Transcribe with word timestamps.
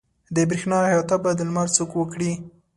د 0.35 0.37
برېښنا 0.49 0.77
احاطه 0.87 1.15
به 1.23 1.31
د 1.35 1.39
لمر 1.47 1.67
څوک 1.75 1.91
وکړي. 1.95 2.31